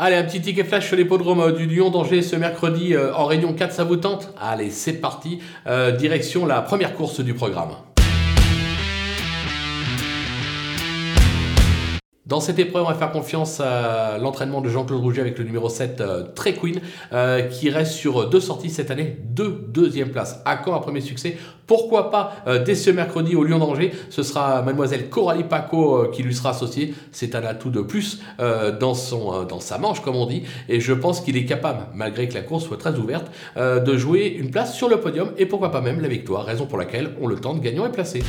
[0.00, 3.52] Allez, un petit ticket flash sur l'hippodrome du Lyon d'Angers ce mercredi euh, en réunion
[3.52, 3.96] 4, ça vous
[4.40, 7.70] Allez, c'est parti, euh, direction la première course du programme.
[12.28, 15.70] Dans cette épreuve, on va faire confiance à l'entraînement de Jean-Claude Rouget avec le numéro
[15.70, 16.78] 7, euh, Queen,
[17.14, 20.42] euh, qui reste sur deux sorties cette année, deux deuxième place.
[20.44, 21.38] À quand un premier succès?
[21.66, 23.92] Pourquoi pas euh, dès ce mercredi au Lyon d'Angers?
[24.10, 26.92] Ce sera mademoiselle Coralie Paco euh, qui lui sera associée.
[27.12, 30.42] C'est un atout de plus euh, dans, son, euh, dans sa manche, comme on dit.
[30.68, 33.96] Et je pense qu'il est capable, malgré que la course soit très ouverte, euh, de
[33.96, 36.44] jouer une place sur le podium et pourquoi pas même la victoire?
[36.44, 38.22] Raison pour laquelle on le tente gagnant et placé.